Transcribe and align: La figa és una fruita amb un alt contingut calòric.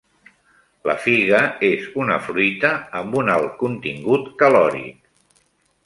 La 0.89 0.95
figa 1.03 1.41
és 1.67 1.85
una 2.05 2.17
fruita 2.29 2.73
amb 3.03 3.21
un 3.23 3.33
alt 3.37 3.55
contingut 3.63 4.35
calòric. 4.43 5.03